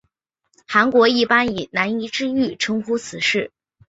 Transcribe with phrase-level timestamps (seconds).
[0.65, 3.51] 韩国一般以南怡之狱称呼此事。